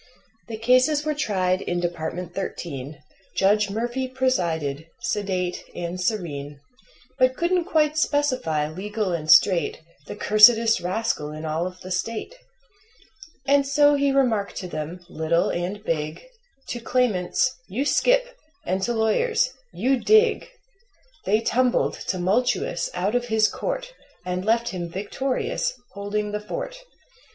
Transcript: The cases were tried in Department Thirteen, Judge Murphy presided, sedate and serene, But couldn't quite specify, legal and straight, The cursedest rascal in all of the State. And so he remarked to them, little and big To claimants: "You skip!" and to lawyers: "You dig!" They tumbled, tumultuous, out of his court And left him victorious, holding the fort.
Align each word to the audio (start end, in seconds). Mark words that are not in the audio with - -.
The 0.47 0.57
cases 0.57 1.05
were 1.05 1.13
tried 1.13 1.61
in 1.61 1.79
Department 1.79 2.33
Thirteen, 2.33 3.03
Judge 3.35 3.69
Murphy 3.69 4.07
presided, 4.07 4.87
sedate 4.99 5.63
and 5.75 6.01
serene, 6.01 6.59
But 7.19 7.37
couldn't 7.37 7.65
quite 7.65 7.99
specify, 7.99 8.67
legal 8.67 9.13
and 9.13 9.29
straight, 9.29 9.79
The 10.07 10.15
cursedest 10.15 10.81
rascal 10.81 11.31
in 11.31 11.45
all 11.45 11.67
of 11.67 11.81
the 11.81 11.91
State. 11.91 12.33
And 13.45 13.63
so 13.67 13.93
he 13.93 14.11
remarked 14.11 14.55
to 14.55 14.67
them, 14.67 15.01
little 15.07 15.51
and 15.51 15.83
big 15.83 16.23
To 16.69 16.79
claimants: 16.79 17.53
"You 17.67 17.85
skip!" 17.85 18.35
and 18.65 18.81
to 18.81 18.93
lawyers: 18.93 19.51
"You 19.71 19.99
dig!" 19.99 20.47
They 21.25 21.41
tumbled, 21.41 21.99
tumultuous, 22.07 22.89
out 22.95 23.13
of 23.13 23.25
his 23.25 23.47
court 23.47 23.93
And 24.25 24.43
left 24.45 24.69
him 24.69 24.89
victorious, 24.89 25.75
holding 25.93 26.31
the 26.31 26.39
fort. 26.41 26.79